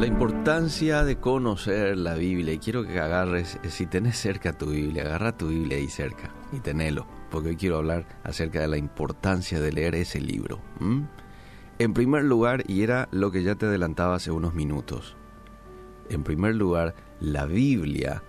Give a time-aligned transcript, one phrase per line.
[0.00, 2.54] la importancia de conocer la Biblia.
[2.54, 6.60] Y quiero que agarres, si tenés cerca tu Biblia, agarra tu Biblia ahí cerca y
[6.60, 10.58] tenelo, porque hoy quiero hablar acerca de la importancia de leer ese libro.
[11.78, 15.18] En primer lugar, y era lo que ya te adelantaba hace unos minutos,
[16.08, 18.22] en primer lugar, la Biblia,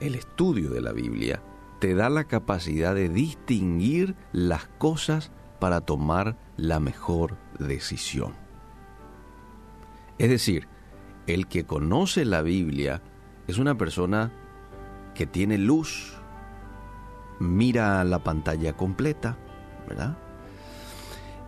[0.00, 1.42] el estudio de la Biblia,
[1.78, 8.32] te da la capacidad de distinguir las cosas para tomar la mejor decisión.
[10.16, 10.68] Es decir,
[11.26, 13.02] el que conoce la Biblia
[13.46, 14.32] es una persona
[15.14, 16.14] que tiene luz,
[17.38, 19.36] mira la pantalla completa,
[19.88, 20.16] ¿verdad?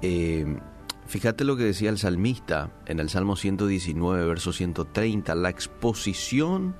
[0.00, 0.58] Eh,
[1.06, 6.74] fíjate lo que decía el salmista en el Salmo 119, verso 130, la exposición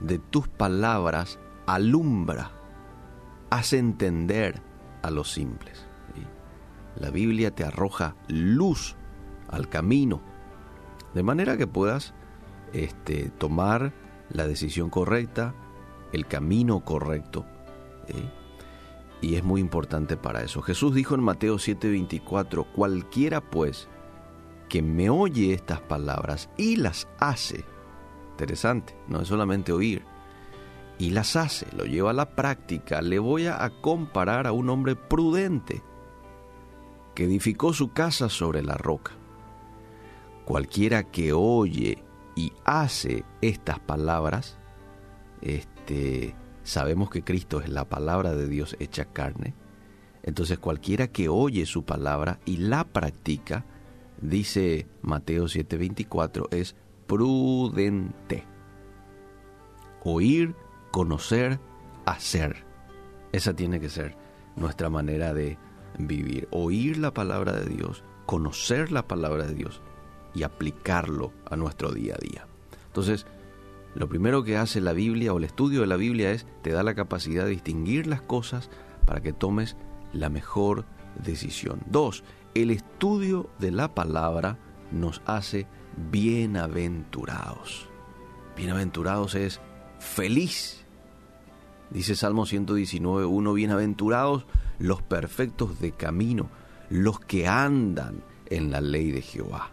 [0.00, 2.52] de tus palabras alumbra,
[3.50, 4.62] hace entender
[5.02, 5.86] a los simples.
[6.96, 8.96] La Biblia te arroja luz
[9.48, 10.20] al camino,
[11.14, 12.14] de manera que puedas
[12.72, 13.92] este, tomar
[14.30, 15.54] la decisión correcta,
[16.12, 17.46] el camino correcto.
[19.20, 20.62] Y es muy importante para eso.
[20.62, 23.88] Jesús dijo en Mateo 7:24, cualquiera pues
[24.68, 27.64] que me oye estas palabras y las hace,
[28.30, 30.02] interesante, no es solamente oír,
[30.98, 34.96] y las hace, lo lleva a la práctica, le voy a comparar a un hombre
[34.96, 35.82] prudente
[37.14, 39.12] que edificó su casa sobre la roca.
[40.44, 42.02] Cualquiera que oye
[42.34, 44.58] y hace estas palabras,
[45.40, 49.54] este, sabemos que Cristo es la palabra de Dios hecha carne.
[50.22, 53.64] Entonces cualquiera que oye su palabra y la practica,
[54.20, 58.44] dice Mateo 7:24, es prudente.
[60.04, 60.54] Oír,
[60.90, 61.60] conocer,
[62.06, 62.64] hacer.
[63.32, 64.16] Esa tiene que ser
[64.56, 65.58] nuestra manera de
[65.98, 66.48] vivir.
[66.50, 69.82] Oír la palabra de Dios, conocer la palabra de Dios
[70.34, 72.46] y aplicarlo a nuestro día a día.
[72.86, 73.26] Entonces,
[73.94, 76.82] lo primero que hace la Biblia o el estudio de la Biblia es te da
[76.82, 78.70] la capacidad de distinguir las cosas
[79.06, 79.76] para que tomes
[80.12, 80.84] la mejor
[81.22, 81.80] decisión.
[81.86, 84.58] Dos, el estudio de la palabra
[84.90, 85.66] nos hace
[86.10, 87.88] bienaventurados.
[88.56, 89.60] Bienaventurados es
[89.98, 90.84] feliz.
[91.90, 94.46] Dice Salmo 119, 1, bienaventurados
[94.78, 96.48] los perfectos de camino,
[96.88, 99.70] los que andan en la ley de Jehová.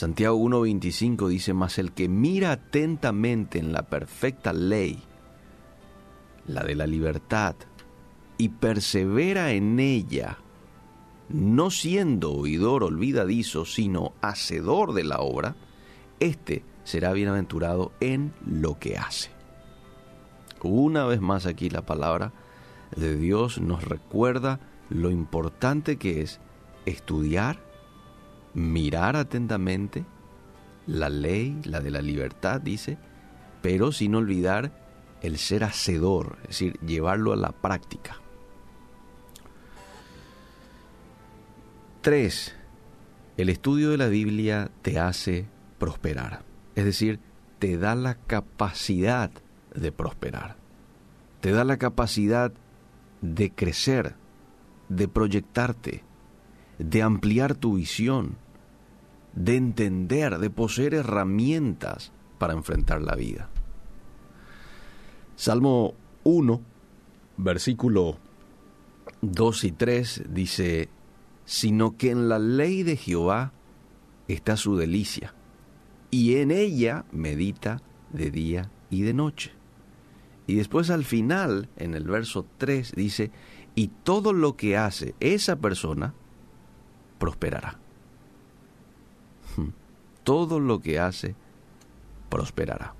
[0.00, 4.98] Santiago 1.25 dice, mas el que mira atentamente en la perfecta ley,
[6.46, 7.54] la de la libertad,
[8.38, 10.38] y persevera en ella,
[11.28, 15.54] no siendo oidor olvidadizo, sino hacedor de la obra,
[16.18, 19.28] éste será bienaventurado en lo que hace.
[20.62, 22.32] Una vez más aquí la palabra
[22.96, 26.40] de Dios nos recuerda lo importante que es
[26.86, 27.69] estudiar,
[28.54, 30.04] mirar atentamente
[30.86, 32.98] la ley, la de la libertad, dice,
[33.62, 34.72] pero sin olvidar
[35.22, 38.16] el ser hacedor, es decir, llevarlo a la práctica.
[42.00, 42.54] Tres,
[43.36, 45.46] el estudio de la Biblia te hace
[45.78, 46.42] prosperar,
[46.74, 47.20] es decir,
[47.58, 49.30] te da la capacidad
[49.74, 50.56] de prosperar,
[51.40, 52.52] te da la capacidad
[53.20, 54.14] de crecer,
[54.88, 56.02] de proyectarte,
[56.80, 58.36] de ampliar tu visión,
[59.34, 63.50] de entender, de poseer herramientas para enfrentar la vida.
[65.36, 66.60] Salmo 1,
[67.36, 68.18] versículo
[69.20, 70.88] 2 y 3 dice,
[71.44, 73.52] sino que en la ley de Jehová
[74.26, 75.34] está su delicia,
[76.10, 77.82] y en ella medita
[78.12, 79.52] de día y de noche.
[80.46, 83.30] Y después al final, en el verso 3, dice,
[83.74, 86.14] y todo lo que hace esa persona,
[87.20, 87.78] prosperará.
[89.56, 89.68] Hmm.
[90.24, 91.36] Todo lo que hace,
[92.28, 92.94] prosperará.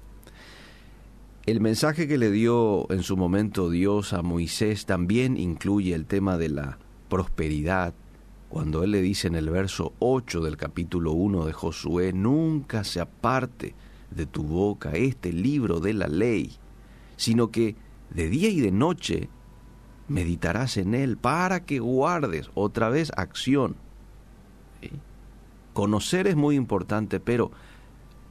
[1.46, 6.36] El mensaje que le dio en su momento Dios a Moisés también incluye el tema
[6.36, 7.94] de la prosperidad,
[8.50, 13.00] cuando él le dice en el verso 8 del capítulo 1 de Josué, nunca se
[13.00, 13.74] aparte
[14.10, 16.52] de tu boca este libro de la ley,
[17.16, 17.74] sino que
[18.10, 19.30] de día y de noche
[20.08, 23.76] meditarás en él para que guardes otra vez acción
[25.72, 27.50] Conocer es muy importante, pero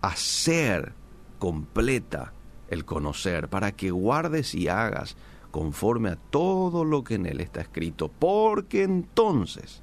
[0.02, 0.94] hacer
[1.40, 2.34] completa
[2.70, 5.16] el conocer para que guardes y hagas
[5.52, 9.82] conforme a todo lo que en él está escrito, porque entonces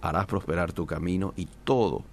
[0.00, 2.04] harás prosperar tu camino y todo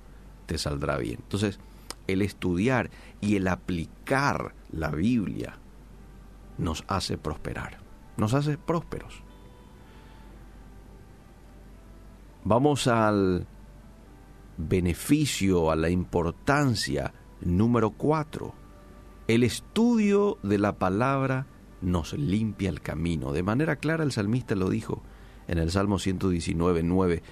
[0.45, 1.19] te saldrá bien.
[1.24, 1.59] Entonces,
[2.06, 2.89] el estudiar
[3.21, 5.57] y el aplicar la Biblia
[6.57, 7.77] nos hace prosperar,
[8.15, 9.24] nos hace prósperos.
[12.44, 13.45] Vamos al
[14.57, 18.54] beneficio, a la importancia número cuatro.
[19.27, 21.48] El estudio de la palabra
[21.81, 23.31] nos limpia el camino.
[23.31, 25.04] De manera clara el salmista lo dijo
[25.48, 27.24] en el Salmo 119, 9.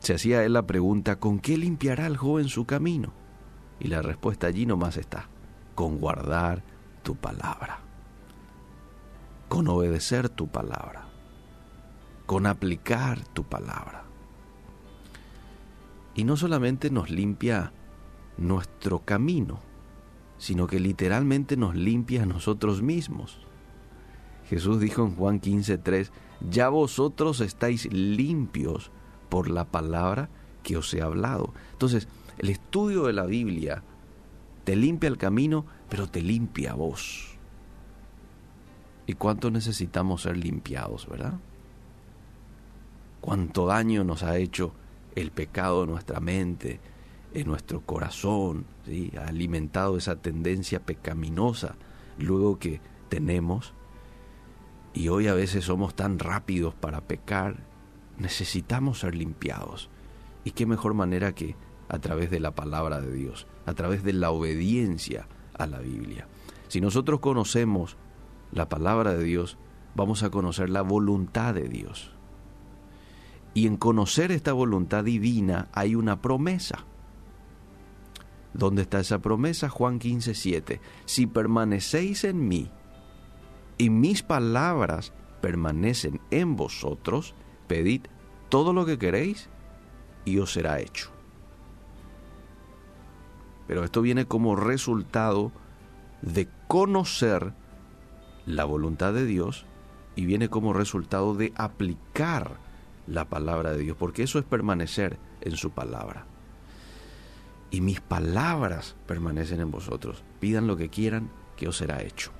[0.00, 3.12] Se hacía él la pregunta, ¿con qué limpiará el joven su camino?
[3.80, 5.28] Y la respuesta allí nomás está,
[5.74, 6.62] con guardar
[7.02, 7.80] tu palabra,
[9.48, 11.08] con obedecer tu palabra,
[12.26, 14.04] con aplicar tu palabra.
[16.14, 17.72] Y no solamente nos limpia
[18.36, 19.60] nuestro camino,
[20.38, 23.38] sino que literalmente nos limpia a nosotros mismos.
[24.48, 26.10] Jesús dijo en Juan 15:3,
[26.50, 28.90] ya vosotros estáis limpios
[29.28, 30.28] por la palabra
[30.62, 31.54] que os he hablado.
[31.72, 33.82] Entonces, el estudio de la Biblia
[34.64, 37.38] te limpia el camino, pero te limpia a vos.
[39.06, 41.34] ¿Y cuánto necesitamos ser limpiados, verdad?
[43.20, 44.72] ¿Cuánto daño nos ha hecho
[45.14, 46.80] el pecado en nuestra mente,
[47.34, 48.66] en nuestro corazón?
[48.84, 49.12] ¿sí?
[49.18, 51.76] Ha alimentado esa tendencia pecaminosa
[52.18, 53.74] luego que tenemos.
[54.94, 57.56] Y hoy a veces somos tan rápidos para pecar.
[58.18, 59.90] Necesitamos ser limpiados.
[60.44, 61.56] ¿Y qué mejor manera que
[61.88, 66.26] a través de la palabra de Dios, a través de la obediencia a la Biblia?
[66.68, 67.96] Si nosotros conocemos
[68.50, 69.56] la palabra de Dios,
[69.94, 72.12] vamos a conocer la voluntad de Dios.
[73.54, 76.84] Y en conocer esta voluntad divina hay una promesa.
[78.54, 79.68] ¿Dónde está esa promesa?
[79.68, 80.80] Juan 15, 7.
[81.04, 82.70] Si permanecéis en mí
[83.78, 87.34] y mis palabras permanecen en vosotros,
[87.66, 88.02] pedid
[88.48, 89.48] todo lo que queréis
[90.24, 91.10] y os será hecho.
[93.66, 95.52] Pero esto viene como resultado
[96.20, 97.54] de conocer
[98.46, 99.66] la voluntad de Dios
[100.14, 102.58] y viene como resultado de aplicar
[103.06, 106.26] la palabra de Dios, porque eso es permanecer en su palabra.
[107.70, 110.22] Y mis palabras permanecen en vosotros.
[110.40, 112.30] Pidan lo que quieran, que os será hecho.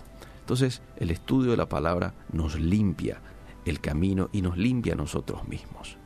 [0.41, 3.21] Entonces, el estudio de la palabra nos limpia
[3.65, 5.97] el camino y nos limpia a nosotros mismos.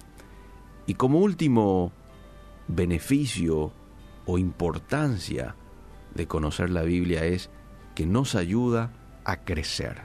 [0.86, 1.92] Y como último
[2.68, 3.72] beneficio
[4.26, 5.56] o importancia
[6.14, 7.50] de conocer la Biblia es
[7.94, 8.92] que nos ayuda
[9.24, 10.02] a crecer.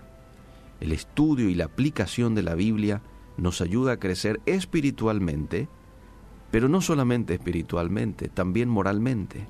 [0.79, 3.01] El estudio y la aplicación de la Biblia
[3.37, 5.67] nos ayuda a crecer espiritualmente,
[6.51, 9.47] pero no solamente espiritualmente, también moralmente,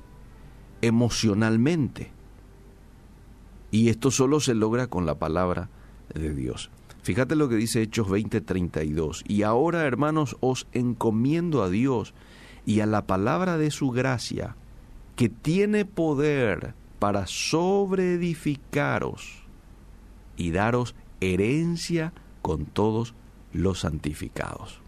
[0.80, 2.10] emocionalmente.
[3.70, 5.68] Y esto solo se logra con la palabra
[6.14, 6.70] de Dios.
[7.02, 9.24] Fíjate lo que dice Hechos 20:32.
[9.26, 12.14] Y ahora, hermanos, os encomiendo a Dios
[12.64, 14.54] y a la palabra de su gracia,
[15.16, 19.42] que tiene poder para sobreedificaros
[20.36, 23.16] y daros herencia con todos
[23.52, 24.80] los santificados.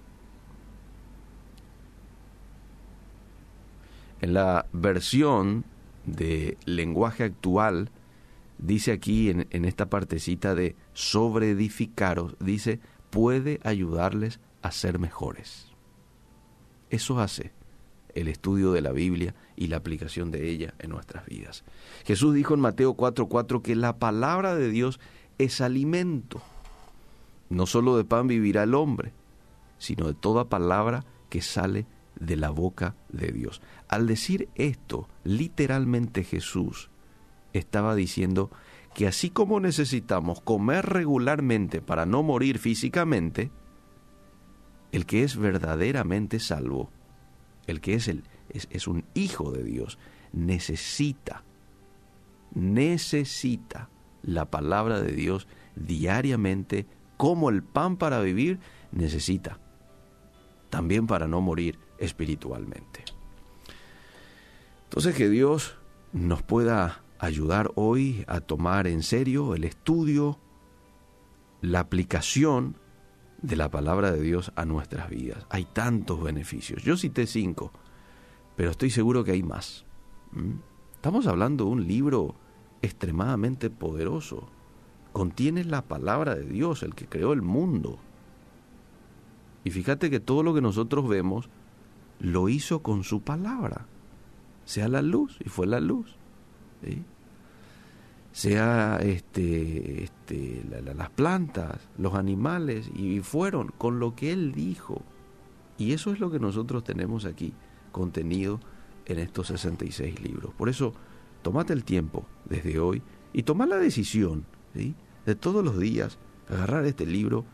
[4.20, 5.64] En la versión
[6.06, 7.90] de lenguaje actual,
[8.58, 12.81] dice aquí en, en esta partecita de sobreedificaros, dice,
[13.11, 15.69] puede ayudarles a ser mejores.
[16.90, 17.52] Eso hace
[18.14, 21.64] el estudio de la Biblia y la aplicación de ella en nuestras vidas.
[22.05, 25.00] Jesús dijo en Mateo 4:4 que la palabra de Dios
[25.38, 26.43] es alimento.
[27.49, 29.12] No solo de pan vivirá el hombre,
[29.79, 31.87] sino de toda palabra que sale
[32.19, 33.61] de la boca de Dios.
[33.88, 36.90] Al decir esto, literalmente Jesús
[37.52, 38.50] estaba diciendo
[38.95, 43.50] que así como necesitamos comer regularmente para no morir físicamente,
[44.92, 46.90] el que es verdaderamente salvo
[47.66, 49.99] el que es, el, es, un hijo de Dios,
[50.33, 51.45] necesita,
[52.54, 53.88] necesita
[54.23, 58.59] la palabra de Dios diariamente como el pan para vivir
[58.92, 59.59] necesita,
[60.71, 63.04] también para no morir espiritualmente.
[64.85, 65.76] Entonces que Dios
[66.12, 70.38] nos pueda ayudar hoy a tomar en serio el estudio,
[71.61, 72.76] la aplicación
[73.42, 75.47] de la palabra de Dios a nuestras vidas.
[75.50, 76.83] Hay tantos beneficios.
[76.83, 77.73] Yo cité cinco,
[78.56, 79.85] pero estoy seguro que hay más.
[80.33, 80.52] ¿Mm?
[80.94, 82.37] Estamos hablando de un libro
[82.80, 84.49] extremadamente poderoso.
[85.14, 88.00] Contiene la palabra de Dios, el que creó el mundo.
[89.62, 91.49] Y fíjate que todo lo que nosotros vemos
[92.18, 93.87] lo hizo con su palabra.
[94.64, 96.16] Sea la luz, y fue la luz.
[98.33, 100.64] sea este, este,
[100.97, 105.00] las plantas, los animales, y fueron con lo que Él dijo.
[105.78, 107.54] Y eso es lo que nosotros tenemos aquí
[107.92, 108.59] contenido
[109.06, 110.52] en estos 66 libros.
[110.54, 110.92] Por eso,
[111.42, 113.00] tomate el tiempo desde hoy
[113.33, 114.44] y toma la decisión
[114.75, 117.45] de todos los días agarrar este libro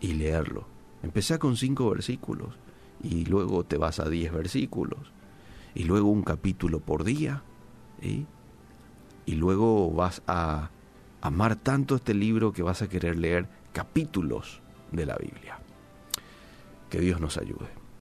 [0.00, 0.66] y leerlo.
[1.02, 2.54] Empezá con cinco versículos
[3.02, 5.12] y luego te vas a 10 versículos
[5.74, 7.42] y luego un capítulo por día,
[8.00, 10.70] y luego vas a
[11.20, 15.58] amar tanto este libro que vas a querer leer capítulos de la Biblia.
[16.88, 17.85] Que Dios nos ayude.